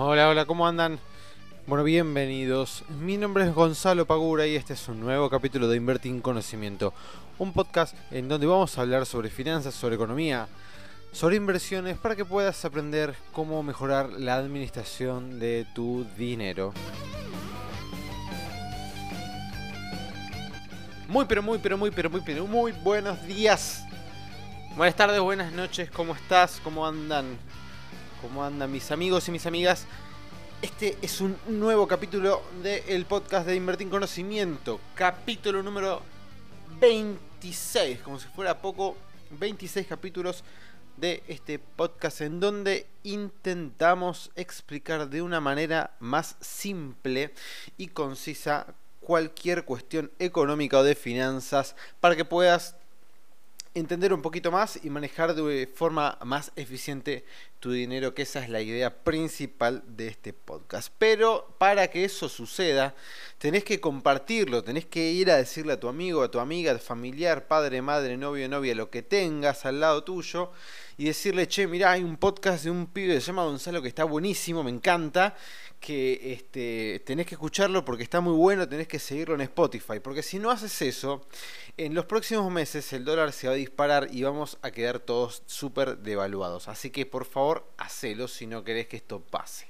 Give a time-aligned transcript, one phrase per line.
[0.00, 1.00] Hola, hola, ¿cómo andan?
[1.66, 2.84] Bueno, bienvenidos.
[3.00, 6.94] Mi nombre es Gonzalo Pagura y este es un nuevo capítulo de Invertir en Conocimiento,
[7.36, 10.46] un podcast en donde vamos a hablar sobre finanzas, sobre economía,
[11.10, 16.72] sobre inversiones para que puedas aprender cómo mejorar la administración de tu dinero.
[21.08, 23.84] Muy, pero muy, pero muy, pero muy, pero muy buenos días.
[24.76, 26.60] Buenas tardes, buenas noches, ¿cómo estás?
[26.62, 27.36] ¿Cómo andan?
[28.20, 29.86] ¿Cómo andan mis amigos y mis amigas?
[30.60, 34.80] Este es un nuevo capítulo del podcast de Invertir en Conocimiento.
[34.96, 36.02] Capítulo número
[36.80, 38.96] 26, como si fuera poco.
[39.30, 40.42] 26 capítulos
[40.96, 47.32] de este podcast en donde intentamos explicar de una manera más simple
[47.76, 48.66] y concisa
[49.00, 52.74] cualquier cuestión económica o de finanzas para que puedas
[53.74, 57.24] entender un poquito más y manejar de forma más eficiente
[57.60, 60.92] tu dinero, que esa es la idea principal de este podcast.
[60.98, 62.94] Pero para que eso suceda,
[63.38, 66.78] tenés que compartirlo, tenés que ir a decirle a tu amigo, a tu amiga, a
[66.78, 70.52] tu familiar, padre, madre, novio, novia, lo que tengas al lado tuyo
[70.98, 73.88] y decirle, che, mirá, hay un podcast de un pibe que se llama Gonzalo que
[73.88, 75.36] está buenísimo, me encanta,
[75.78, 80.24] que este, tenés que escucharlo porque está muy bueno, tenés que seguirlo en Spotify, porque
[80.24, 81.26] si no haces eso,
[81.76, 85.44] en los próximos meses el dólar se va a disparar y vamos a quedar todos
[85.46, 86.66] súper devaluados.
[86.66, 89.68] Así que por favor, hacelo si no querés que esto pase.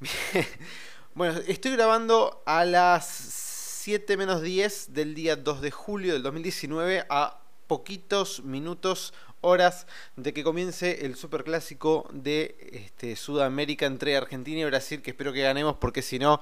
[1.16, 7.06] Bueno, estoy grabando a las 7 menos 10 del día 2 de julio del 2019
[7.08, 14.64] a poquitos minutos horas de que comience el superclásico de este, Sudamérica entre Argentina y
[14.64, 16.40] Brasil, que espero que ganemos porque si no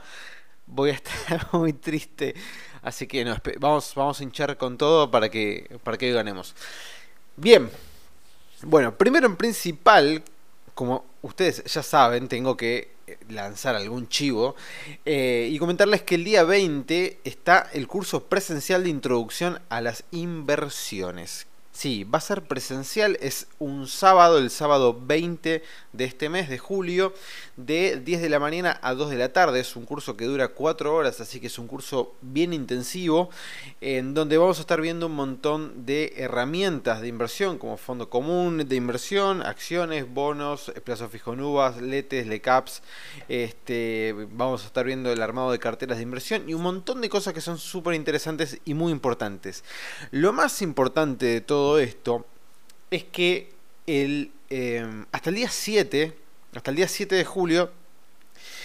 [0.66, 2.34] voy a estar muy triste.
[2.82, 3.25] Así que
[3.59, 6.55] vamos, vamos a hinchar con todo para que, para que ganemos.
[7.37, 7.71] Bien,
[8.62, 10.22] bueno, primero en principal,
[10.75, 12.94] como ustedes ya saben, tengo que
[13.28, 14.56] lanzar algún chivo
[15.05, 20.05] eh, y comentarles que el día 20 está el curso presencial de introducción a las
[20.11, 25.61] inversiones Sí, va a ser presencial, es un sábado, el sábado 20
[25.93, 27.12] de este mes de julio,
[27.57, 29.59] de 10 de la mañana a 2 de la tarde.
[29.59, 33.29] Es un curso que dura 4 horas, así que es un curso bien intensivo,
[33.81, 38.69] en donde vamos a estar viendo un montón de herramientas de inversión, como fondo común
[38.69, 42.83] de inversión, acciones, bonos, plazo fijo en uvas, letes, lecaps.
[43.29, 47.09] Este, vamos a estar viendo el armado de carteras de inversión y un montón de
[47.09, 49.65] cosas que son súper interesantes y muy importantes.
[50.12, 52.25] Lo más importante de todo esto
[52.91, 53.52] es que
[53.86, 56.16] el, em, hasta el día 7,
[56.54, 57.70] hasta el día 7 de julio,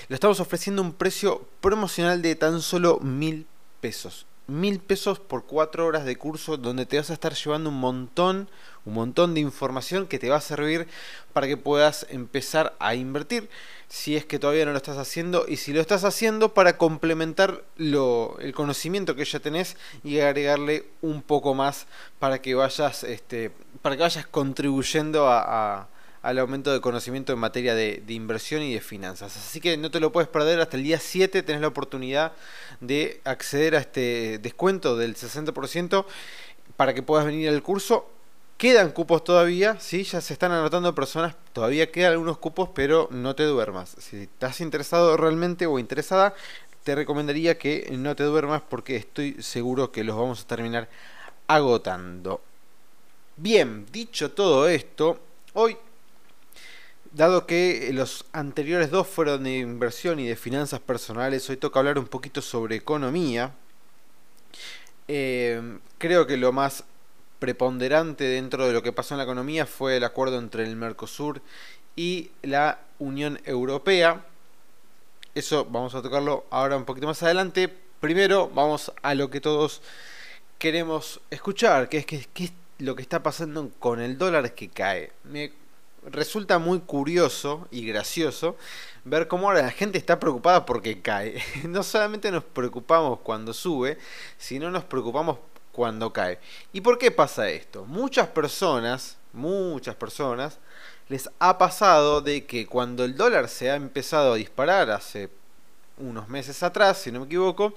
[0.08, 3.46] lo estamos ofreciendo un precio promocional de tan solo mil
[3.82, 4.26] pesos.
[4.50, 8.50] Mil pesos por cuatro horas de curso donde te vas a estar llevando un montón,
[8.84, 10.88] un montón de información que te va a servir
[11.34, 13.50] para que puedas empezar a invertir
[13.90, 17.64] si es que todavía no lo estás haciendo y si lo estás haciendo para complementar
[17.76, 21.88] lo, el conocimiento que ya tenés y agregarle un poco más
[22.20, 25.88] para que vayas este para que vayas contribuyendo a,
[26.22, 29.36] al aumento de conocimiento en materia de, inversión y de finanzas.
[29.38, 32.34] Así que no te lo puedes perder, hasta el día 7 tenés la oportunidad
[32.82, 36.06] de acceder a este descuento del 60%
[36.76, 38.10] para que puedas venir al curso
[38.60, 43.34] Quedan cupos todavía, sí, ya se están anotando personas, todavía quedan algunos cupos, pero no
[43.34, 43.96] te duermas.
[44.00, 46.34] Si estás interesado realmente o interesada,
[46.84, 50.90] te recomendaría que no te duermas porque estoy seguro que los vamos a terminar
[51.48, 52.42] agotando.
[53.38, 55.18] Bien, dicho todo esto,
[55.54, 55.78] hoy,
[57.12, 61.98] dado que los anteriores dos fueron de inversión y de finanzas personales, hoy toca hablar
[61.98, 63.54] un poquito sobre economía.
[65.08, 66.84] Eh, creo que lo más
[67.40, 71.42] preponderante dentro de lo que pasó en la economía fue el acuerdo entre el Mercosur
[71.96, 74.26] y la Unión Europea.
[75.34, 77.74] Eso vamos a tocarlo ahora un poquito más adelante.
[78.00, 79.82] Primero vamos a lo que todos
[80.58, 85.12] queremos escuchar, que es que, es lo que está pasando con el dólar que cae.
[85.24, 85.54] Me
[86.06, 88.56] resulta muy curioso y gracioso
[89.04, 91.42] ver cómo ahora la gente está preocupada porque cae.
[91.64, 93.98] No solamente nos preocupamos cuando sube,
[94.38, 95.38] sino nos preocupamos
[95.72, 96.40] cuando cae.
[96.74, 97.86] ¿Y por qué pasa esto?
[97.86, 100.60] Muchas personas, muchas personas,
[101.08, 105.30] les ha pasado de que cuando el dólar se ha empezado a disparar hace
[105.98, 107.74] unos meses atrás, si no me equivoco,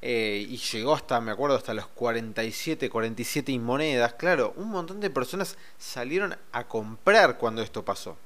[0.00, 5.10] eh, y llegó hasta, me acuerdo, hasta los 47, 47 monedas, claro, un montón de
[5.10, 8.16] personas salieron a comprar cuando esto pasó.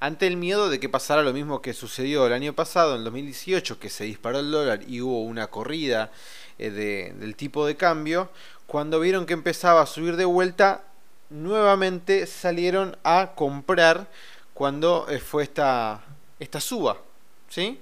[0.00, 3.78] Ante el miedo de que pasara lo mismo que sucedió el año pasado, en 2018,
[3.78, 6.10] que se disparó el dólar y hubo una corrida
[6.58, 8.30] eh, del tipo de cambio,
[8.66, 10.84] cuando vieron que empezaba a subir de vuelta,
[11.30, 14.08] nuevamente salieron a comprar
[14.52, 16.02] cuando eh, fue esta,
[16.38, 16.98] esta suba,
[17.48, 17.80] ¿sí?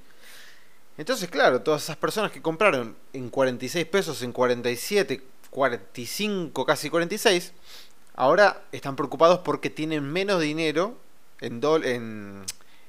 [0.99, 7.53] Entonces, claro, todas esas personas que compraron en 46 pesos, en 47, 45, casi 46,
[8.15, 10.97] ahora están preocupados porque tienen menos dinero
[11.41, 12.43] en, en,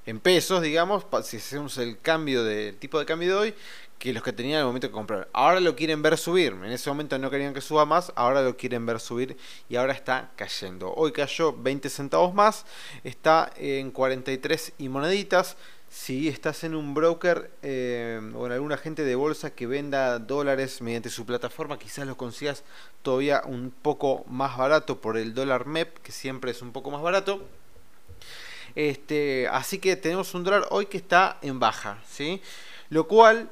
[0.06, 3.56] en pesos, digamos, si hacemos el cambio de tipo de cambio de hoy,
[4.04, 5.30] que los que tenían en el momento de comprar.
[5.32, 6.52] Ahora lo quieren ver subir.
[6.52, 9.38] En ese momento no querían que suba más, ahora lo quieren ver subir
[9.70, 10.94] y ahora está cayendo.
[10.94, 12.66] Hoy cayó 20 centavos más,
[13.06, 15.56] está en 43 y moneditas.
[15.94, 20.82] Si estás en un broker eh, o en algún agente de bolsa que venda dólares
[20.82, 22.64] mediante su plataforma, quizás lo consigas
[23.04, 27.04] todavía un poco más barato por el dólar MEP, que siempre es un poco más
[27.04, 27.46] barato.
[28.74, 32.42] Este, así que tenemos un dólar hoy que está en baja, ¿sí?
[32.90, 33.52] Lo cual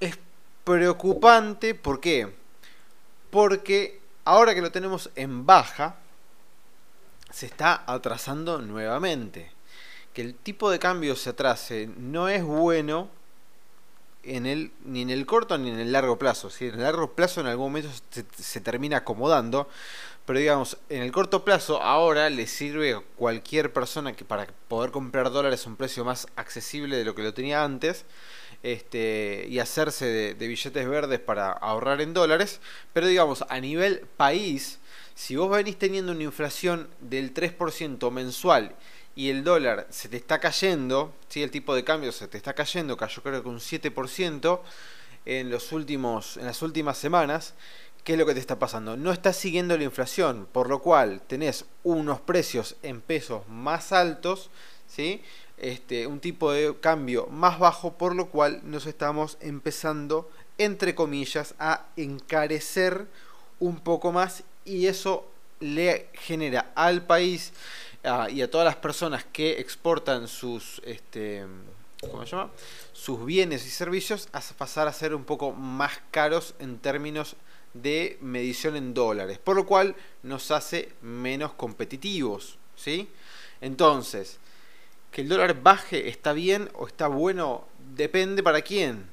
[0.00, 0.18] es
[0.64, 2.34] preocupante, ¿por qué?
[3.28, 5.96] Porque ahora que lo tenemos en baja,
[7.30, 9.57] se está atrasando nuevamente.
[10.18, 13.08] Que el tipo de cambio se atrase no es bueno
[14.24, 16.50] ni en el corto ni en el largo plazo.
[16.58, 19.68] En el largo plazo en algún momento se, termina acomodando,
[20.26, 24.90] pero digamos, en el corto plazo ahora le sirve a cualquier persona que para poder
[24.90, 28.04] comprar dólares a un precio más accesible de lo que lo tenía antes
[28.64, 32.60] este, y hacerse de, billetes verdes para ahorrar en dólares,
[32.92, 34.80] pero digamos, a nivel país,
[35.14, 38.74] si vos venís teniendo una inflación del 3% mensual
[39.18, 42.54] y el dólar se te está cayendo, si el tipo de cambio se te está
[42.54, 44.60] cayendo, cayó creo que un 7%
[45.26, 47.54] en, los últimos, en las últimas semanas,
[48.04, 48.96] ¿qué es lo que te está pasando?
[48.96, 54.50] No estás siguiendo la inflación, por lo cual tenés unos precios en pesos más altos,
[54.86, 55.20] ¿sí?
[55.56, 61.56] este, un tipo de cambio más bajo, por lo cual nos estamos empezando, entre comillas,
[61.58, 63.08] a encarecer
[63.58, 65.26] un poco más y eso
[65.58, 67.52] le genera al país
[68.30, 71.44] y a todas las personas que exportan sus este,
[72.00, 72.50] ¿cómo se llama?
[72.92, 77.36] sus bienes y servicios a pasar a ser un poco más caros en términos
[77.74, 83.08] de medición en dólares, por lo cual nos hace menos competitivos, ¿sí?
[83.60, 84.38] Entonces,
[85.10, 89.06] que el dólar baje está bien o está bueno, depende para quién.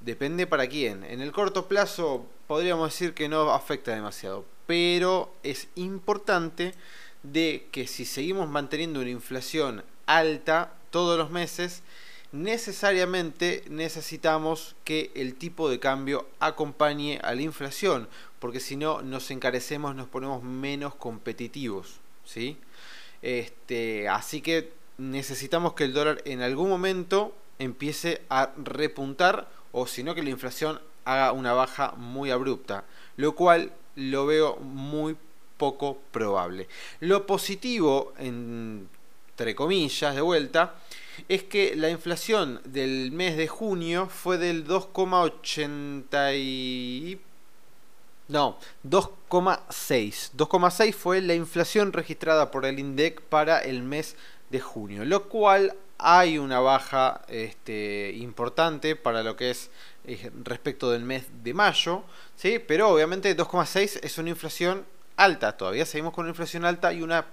[0.00, 1.02] Depende para quién.
[1.04, 6.74] En el corto plazo podríamos decir que no afecta demasiado, pero es importante
[7.24, 11.82] de que si seguimos manteniendo una inflación alta todos los meses,
[12.30, 19.30] necesariamente necesitamos que el tipo de cambio acompañe a la inflación, porque si no nos
[19.30, 22.58] encarecemos, nos ponemos menos competitivos, ¿sí?
[23.22, 30.02] Este, así que necesitamos que el dólar en algún momento empiece a repuntar o si
[30.02, 32.84] no que la inflación haga una baja muy abrupta,
[33.16, 35.16] lo cual lo veo muy
[35.56, 36.68] poco probable.
[37.00, 40.74] Lo positivo, entre comillas, de vuelta,
[41.28, 47.20] es que la inflación del mes de junio fue del 2,80 y...
[48.26, 48.58] No,
[48.88, 50.30] 2,6.
[50.34, 54.16] 2,6 fue la inflación registrada por el INDEC para el mes
[54.50, 59.70] de junio, lo cual hay una baja este, importante para lo que es
[60.06, 62.02] eh, respecto del mes de mayo,
[62.36, 62.58] ¿sí?
[62.58, 64.84] pero obviamente 2,6 es una inflación
[65.16, 67.24] alta, todavía seguimos con una inflación alta y una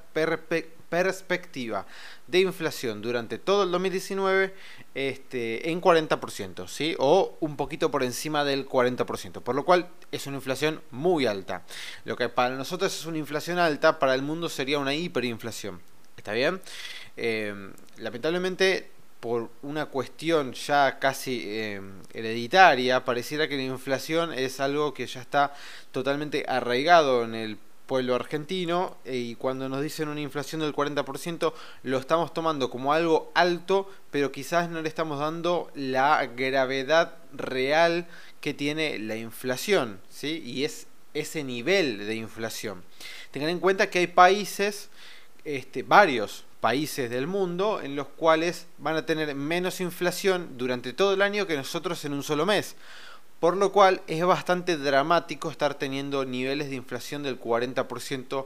[0.89, 1.85] perspectiva
[2.27, 4.53] de inflación durante todo el 2019
[4.93, 6.95] este, en 40%, ¿sí?
[6.99, 11.63] o un poquito por encima del 40%, por lo cual es una inflación muy alta.
[12.05, 15.81] Lo que para nosotros es una inflación alta, para el mundo sería una hiperinflación.
[16.17, 16.61] ¿Está bien?
[17.17, 21.81] Eh, lamentablemente, por una cuestión ya casi eh,
[22.13, 25.53] hereditaria, pareciera que la inflación es algo que ya está
[25.91, 31.53] totalmente arraigado en el pueblo argentino eh, y cuando nos dicen una inflación del 40%
[31.83, 38.07] lo estamos tomando como algo alto, pero quizás no le estamos dando la gravedad real
[38.39, 40.41] que tiene la inflación, ¿sí?
[40.45, 42.83] Y es ese nivel de inflación.
[43.31, 44.89] Tengan en cuenta que hay países,
[45.43, 51.13] este, varios países del mundo en los cuales van a tener menos inflación durante todo
[51.13, 52.75] el año que nosotros en un solo mes.
[53.41, 58.45] Por lo cual es bastante dramático estar teniendo niveles de inflación del 40%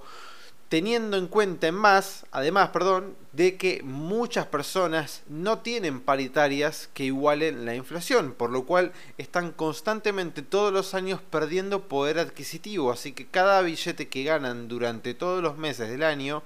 [0.69, 7.03] teniendo en cuenta en más, además, perdón, de que muchas personas no tienen paritarias que
[7.03, 13.11] igualen la inflación, por lo cual están constantemente todos los años perdiendo poder adquisitivo, así
[13.11, 16.41] que cada billete que ganan durante todos los meses del año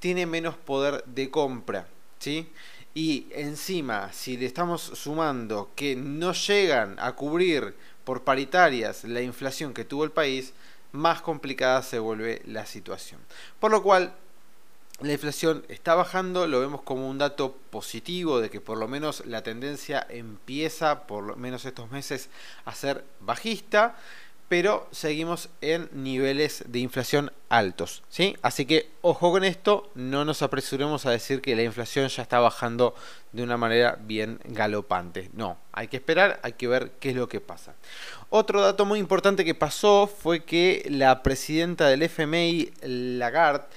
[0.00, 1.86] tiene menos poder de compra,
[2.18, 2.50] ¿sí?
[2.92, 7.76] Y encima, si le estamos sumando que no llegan a cubrir
[8.10, 10.52] por paritarias la inflación que tuvo el país,
[10.90, 13.20] más complicada se vuelve la situación.
[13.60, 14.12] Por lo cual,
[15.00, 19.24] la inflación está bajando, lo vemos como un dato positivo de que por lo menos
[19.26, 22.30] la tendencia empieza, por lo menos estos meses,
[22.64, 23.96] a ser bajista,
[24.50, 28.36] pero seguimos en niveles de inflación altos, ¿sí?
[28.42, 32.40] Así que ojo con esto, no nos apresuremos a decir que la inflación ya está
[32.40, 32.96] bajando
[33.30, 35.30] de una manera bien galopante.
[35.34, 37.76] No, hay que esperar, hay que ver qué es lo que pasa.
[38.28, 43.68] Otro dato muy importante que pasó fue que la presidenta del FMI, Lagarde,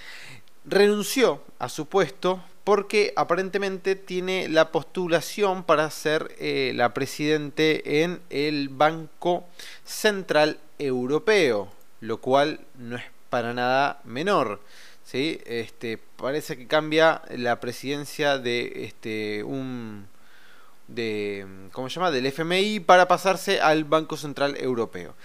[0.65, 8.22] renunció a su puesto porque aparentemente tiene la postulación para ser eh, la presidente en
[8.29, 9.46] el Banco
[9.84, 14.62] Central Europeo, lo cual no es para nada menor.
[15.03, 15.41] ¿sí?
[15.46, 20.08] Este, parece que cambia la presidencia de este, un
[20.88, 22.12] de ¿cómo se llama?
[22.12, 25.15] del FMI para pasarse al Banco Central Europeo.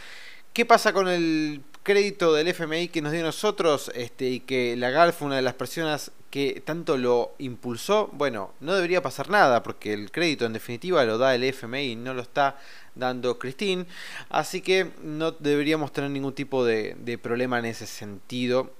[0.52, 5.12] ¿Qué pasa con el crédito del FMI que nos dio nosotros este, y que Lagarde
[5.12, 9.92] fue una de las personas que tanto lo impulsó, bueno, no debería pasar nada porque
[9.92, 12.58] el crédito en definitiva lo da el FMI, no lo está
[12.94, 13.87] dando Christine,
[14.28, 18.73] así que no deberíamos tener ningún tipo de, de problema en ese sentido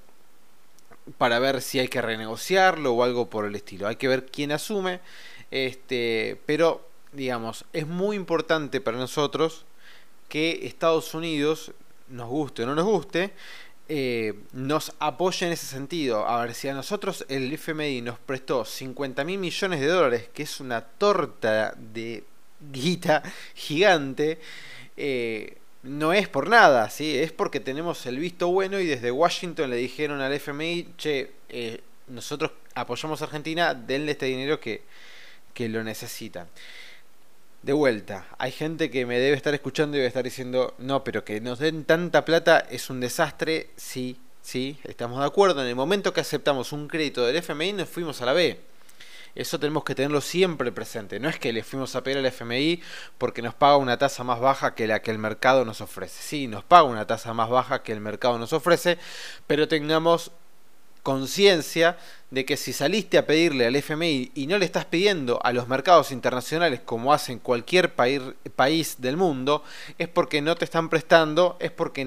[1.17, 3.89] para ver si hay que renegociarlo o algo por el estilo.
[3.89, 5.01] Hay que ver quién asume,
[5.51, 9.65] este, pero digamos, es muy importante para nosotros
[10.29, 11.73] que Estados Unidos
[12.09, 13.33] nos guste o no nos guste,
[13.89, 16.29] eh, nos apoya en ese sentido.
[16.29, 20.43] A ver, si a nosotros el FMI nos prestó 50 mil millones de dólares, que
[20.43, 22.25] es una torta de
[22.73, 23.23] guita
[23.55, 24.39] gigante,
[24.97, 27.17] eh, no es por nada, ¿sí?
[27.17, 31.81] es porque tenemos el visto bueno y desde Washington le dijeron al FMI, che, eh,
[32.09, 34.83] nosotros apoyamos a Argentina, denle este dinero que,
[35.55, 36.49] que lo necesitan
[37.63, 41.25] de vuelta, hay gente que me debe estar escuchando y debe estar diciendo, no, pero
[41.25, 43.71] que nos den tanta plata es un desastre.
[43.77, 45.63] Sí, sí, estamos de acuerdo.
[45.63, 48.61] En el momento que aceptamos un crédito del FMI nos fuimos a la B.
[49.35, 51.21] Eso tenemos que tenerlo siempre presente.
[51.21, 52.81] No es que le fuimos a pedir al FMI
[53.19, 56.23] porque nos paga una tasa más baja que la que el mercado nos ofrece.
[56.23, 58.99] Sí, nos paga una tasa más baja que el mercado nos ofrece,
[59.47, 60.33] pero tengamos
[61.09, 61.97] conciencia
[62.31, 65.67] de que si saliste a pedirle al FMI y no le estás pidiendo a los
[65.67, 69.65] mercados internacionales como hacen cualquier país, del mundo,
[69.97, 72.05] es porque no te están prestando, es porque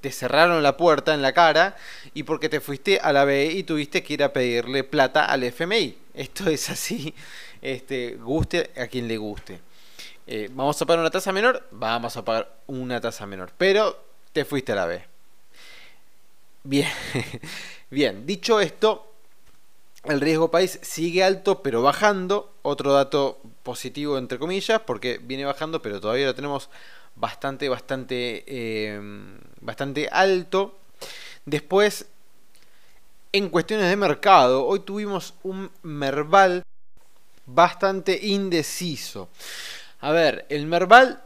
[0.00, 1.74] te cerraron la puerta en la cara
[2.14, 5.42] y porque te fuiste a la B y tuviste que ir a pedirle plata al
[5.42, 5.98] FMI.
[6.14, 7.12] Esto es así,
[7.60, 9.58] este, guste a quien le guste.
[10.28, 11.66] Eh, ¿Vamos a pagar una tasa menor?
[11.72, 14.00] Vamos a pagar una tasa menor, pero
[14.32, 15.13] te fuiste a la B.
[16.64, 16.88] Bien.
[17.90, 19.12] Bien, dicho esto,
[20.04, 22.52] el riesgo país sigue alto pero bajando.
[22.62, 26.70] Otro dato positivo entre comillas porque viene bajando pero todavía lo tenemos
[27.16, 28.44] bastante, bastante,
[28.94, 30.78] em, bastante alto.
[31.44, 32.06] Después,
[33.32, 36.62] en cuestiones de mercado, hoy tuvimos un Merval
[37.46, 39.28] bastante indeciso.
[40.00, 41.22] A ver, el Merval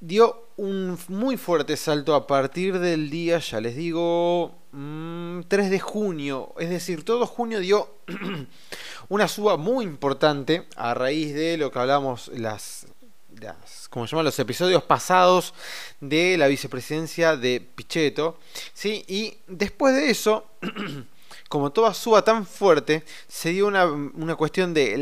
[0.00, 5.80] dio un muy fuerte salto a partir del día, ya les digo, 3 mm, de
[5.80, 6.54] junio.
[6.58, 7.90] Es decir, todo junio dio
[9.08, 12.86] una suba muy importante a raíz de lo que hablamos las,
[13.38, 15.52] las como se llama, los episodios pasados
[16.00, 18.38] de la vicepresidencia de Pichetto.
[18.72, 19.04] ¿sí?
[19.08, 20.46] Y después de eso...
[21.48, 24.98] como toda suba tan fuerte, se dio una, una cuestión de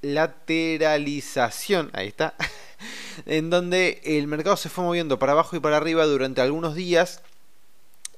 [0.00, 2.34] lateralización, ahí está,
[3.26, 7.22] en donde el mercado se fue moviendo para abajo y para arriba durante algunos días.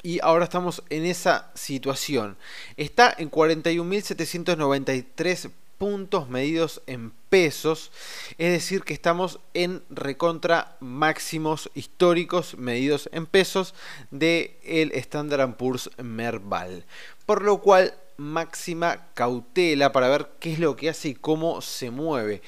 [0.03, 2.37] Y ahora estamos en esa situación.
[2.77, 7.91] Está en 41.793 puntos medidos en pesos.
[8.37, 13.75] Es decir, que estamos en recontra máximos históricos medidos en pesos
[14.11, 16.85] de el Standard Poor's Merval.
[17.25, 21.91] Por lo cual, máxima cautela para ver qué es lo que hace y cómo se
[21.91, 22.43] mueve.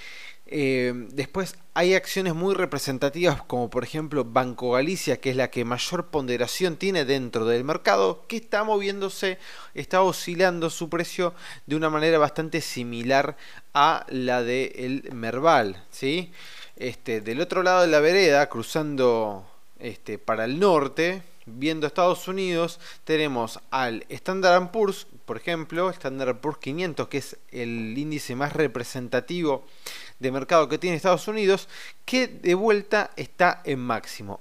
[0.47, 5.65] Eh, después hay acciones muy representativas como por ejemplo Banco Galicia, que es la que
[5.65, 9.39] mayor ponderación tiene dentro del mercado, que está moviéndose,
[9.75, 11.35] está oscilando su precio
[11.67, 13.37] de una manera bastante similar
[13.73, 15.85] a la del el Merval.
[15.91, 16.33] ¿sí?
[16.77, 19.47] Este, del otro lado de la vereda, cruzando
[19.79, 21.23] este, para el norte,
[21.53, 27.97] viendo Estados Unidos, tenemos al Standard Poor's, por ejemplo, Standard Poor's 500, que es el
[27.97, 29.65] índice más representativo
[30.19, 31.69] de mercado que tiene Estados Unidos,
[32.05, 34.41] que de vuelta está en máximo.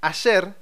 [0.00, 0.54] Ayer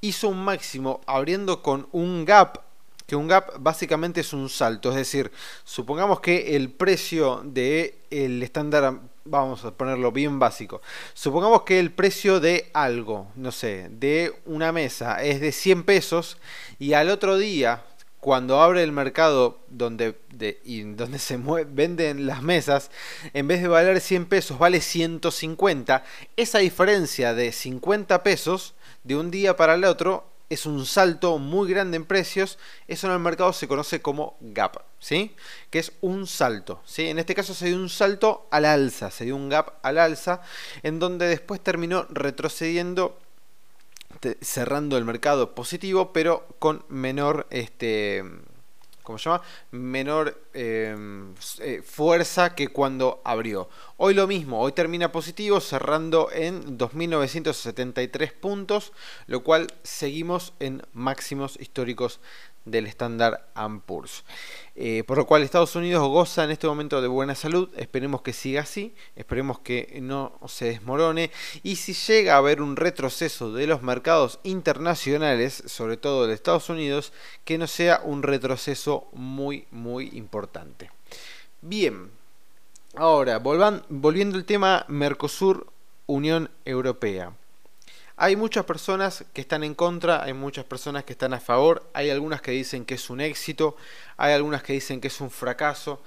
[0.00, 2.60] hizo un máximo abriendo con un gap,
[3.06, 5.32] que un gap básicamente es un salto, es decir,
[5.64, 10.80] supongamos que el precio de el estándar, vamos a ponerlo bien básico,
[11.14, 16.38] supongamos que el precio de algo, no sé, de una mesa es de 100 pesos
[16.78, 17.82] y al otro día
[18.22, 20.16] cuando abre el mercado donde,
[20.64, 22.92] y donde se venden las mesas,
[23.34, 26.04] en vez de valer 100 pesos vale 150,
[26.36, 31.70] esa diferencia de 50 pesos de un día para el otro es un salto muy
[31.70, 35.34] grande en precios, eso en el mercado se conoce como gap, ¿sí?
[35.70, 37.08] Que es un salto, ¿sí?
[37.08, 40.42] En este caso se dio un salto al alza, se dio un gap al alza,
[40.82, 43.18] en donde después terminó retrocediendo
[44.40, 48.22] cerrando el mercado positivo, pero con menor este
[49.02, 49.42] ¿cómo se llama?
[49.70, 53.68] menor em, eh, fuerza que cuando abrió.
[53.96, 58.92] Hoy lo mismo, hoy termina positivo cerrando en 2.973 puntos,
[59.26, 62.20] lo cual seguimos en máximos históricos
[62.64, 63.48] del estándar
[63.86, 64.24] Poor's.
[64.74, 68.32] Eh, por lo cual Estados Unidos goza en este momento de buena salud, esperemos que
[68.32, 71.30] siga así, esperemos que no se desmorone
[71.62, 76.70] y si llega a haber un retroceso de los mercados internacionales, sobre todo de Estados
[76.70, 77.12] Unidos,
[77.44, 80.90] que no sea un retroceso muy muy importante.
[81.60, 82.10] Bien,
[82.94, 85.66] ahora volviendo al tema Mercosur
[86.06, 87.34] Unión Europea.
[88.16, 92.10] Hay muchas personas que están en contra, hay muchas personas que están a favor, hay
[92.10, 93.76] algunas que dicen que es un éxito,
[94.16, 96.02] hay algunas que dicen que es un fracaso.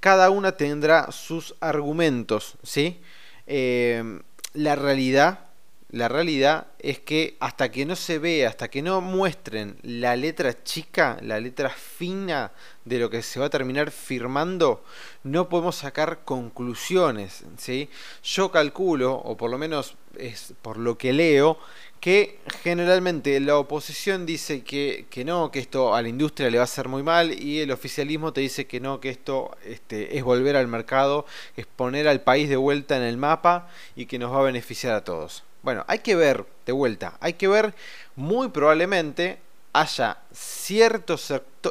[0.00, 3.00] Cada una tendrá sus argumentos, ¿sí?
[3.46, 4.20] Eh,
[4.54, 5.49] la realidad,
[5.92, 10.62] la realidad es que hasta que no se vea, hasta que no muestren la letra
[10.62, 12.52] chica, la letra fina
[12.84, 14.84] de lo que se va a terminar firmando,
[15.24, 17.88] no podemos sacar conclusiones, ¿sí?
[18.22, 21.58] Yo calculo, o por lo menos es por lo que leo,
[21.98, 26.64] que generalmente la oposición dice que, no, que esto a la industria le va a
[26.64, 30.54] hacer muy mal y el oficialismo te dice que no, que esto este, es volver
[30.56, 34.38] al mercado, es poner al país de vuelta en el mapa y que nos va
[34.38, 35.44] a beneficiar a todos.
[35.62, 37.74] Bueno, hay que ver de vuelta, hay que ver
[38.16, 39.38] muy probablemente
[39.72, 41.16] haya cierto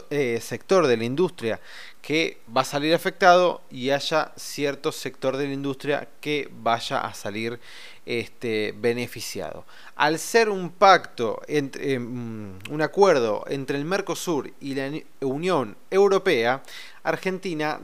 [0.10, 1.60] eh, sector de la industria
[2.02, 7.14] que va a salir afectado y haya cierto sector de la industria que vaya a
[7.14, 7.60] salir
[8.06, 9.66] este, beneficiado.
[9.96, 16.64] Al ser un pacto, entre, mm, un acuerdo entre el Mercosur y la Unión Europea,
[17.04, 17.80] Argentina,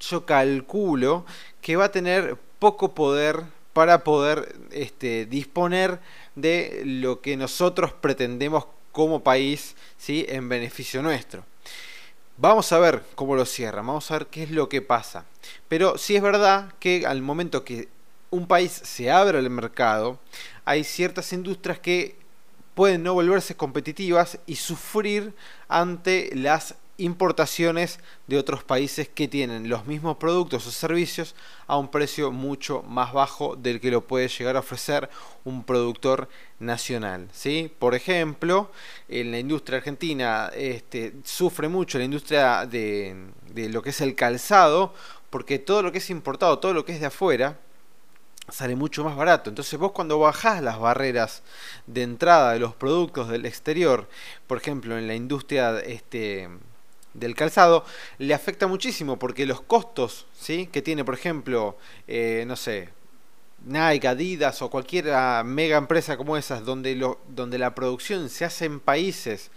[0.00, 1.24] yo calculo
[1.60, 6.00] que va a tener poco poder para poder este, disponer
[6.34, 10.26] de lo que nosotros pretendemos como país ¿sí?
[10.28, 11.44] en beneficio nuestro.
[12.36, 15.24] Vamos a ver cómo lo cierran, vamos a ver qué es lo que pasa.
[15.68, 17.88] Pero sí es verdad que al momento que
[18.30, 20.18] un país se abre al mercado,
[20.64, 22.16] hay ciertas industrias que
[22.74, 25.34] pueden no volverse competitivas y sufrir
[25.68, 31.34] ante las importaciones de otros países que tienen los mismos productos o servicios
[31.66, 35.08] a un precio mucho más bajo del que lo puede llegar a ofrecer
[35.44, 37.28] un productor nacional.
[37.32, 37.72] ¿sí?
[37.78, 38.70] Por ejemplo,
[39.08, 43.16] en la industria argentina este, sufre mucho la industria de,
[43.52, 44.94] de lo que es el calzado,
[45.30, 47.58] porque todo lo que es importado, todo lo que es de afuera,
[48.50, 49.50] sale mucho más barato.
[49.50, 51.42] Entonces vos cuando bajás las barreras
[51.86, 54.08] de entrada de los productos del exterior,
[54.46, 56.48] por ejemplo en la industria este,
[57.14, 57.84] del calzado
[58.18, 60.68] le afecta muchísimo porque los costos ¿sí?
[60.72, 62.90] que tiene, por ejemplo, eh, no sé,
[63.64, 65.06] Nike, Adidas o cualquier
[65.44, 69.50] mega empresa como esas, donde, lo, donde la producción se hace en países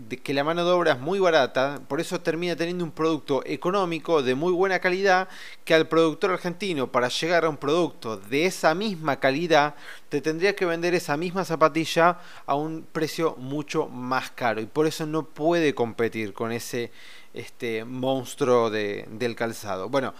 [0.00, 4.22] que la mano de obra es muy barata, por eso termina teniendo un producto económico
[4.22, 5.28] de muy buena calidad,
[5.64, 9.74] que al productor argentino, para llegar a un producto de esa misma calidad,
[10.08, 14.60] te tendría que vender esa misma zapatilla a un precio mucho más caro.
[14.60, 16.90] Y por eso no puede competir con ese
[17.34, 19.88] este, monstruo de, del calzado.
[19.88, 20.14] Bueno,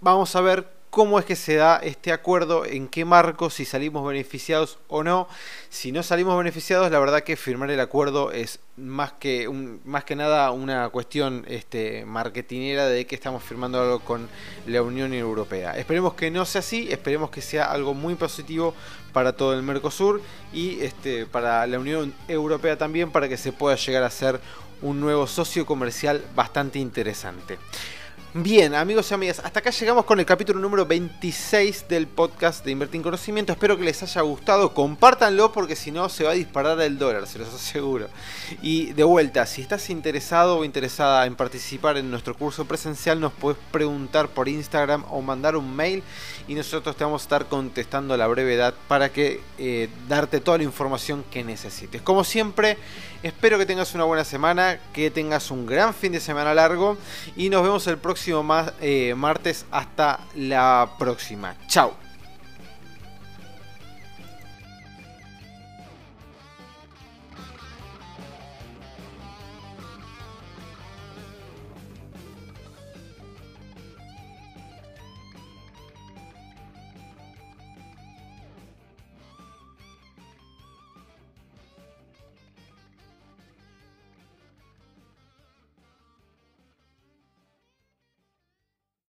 [0.00, 4.08] vamos a ver cómo es que se da este acuerdo, en qué marco, si salimos
[4.08, 5.28] beneficiados o no.
[5.68, 9.46] Si no salimos beneficiados, la verdad que firmar el acuerdo es más que,
[9.84, 14.26] más que nada una cuestión este, marketinera de que estamos firmando algo con
[14.66, 15.76] la Unión Europea.
[15.76, 18.72] Esperemos que no sea así, esperemos que sea algo muy positivo
[19.12, 20.22] para todo el Mercosur
[20.54, 24.40] y este, para la Unión Europea también, para que se pueda llegar a ser
[24.80, 27.58] un nuevo socio comercial bastante interesante.
[28.38, 32.70] Bien, amigos y amigas, hasta acá llegamos con el capítulo número 26 del podcast de
[32.70, 33.50] Invertir en Conocimiento.
[33.50, 34.74] Espero que les haya gustado.
[34.74, 38.08] Compártanlo porque si no se va a disparar el dólar, se los aseguro.
[38.60, 43.32] Y de vuelta, si estás interesado o interesada en participar en nuestro curso presencial, nos
[43.32, 46.02] puedes preguntar por Instagram o mandar un mail
[46.48, 50.58] y nosotros te vamos a estar contestando a la brevedad para que eh, darte toda
[50.58, 52.02] la información que necesites.
[52.02, 52.78] Como siempre,
[53.22, 56.96] espero que tengas una buena semana, que tengas un gran fin de semana largo
[57.36, 58.44] y nos vemos el próximo
[58.80, 59.66] eh, martes.
[59.70, 61.56] Hasta la próxima.
[61.68, 62.05] Chao.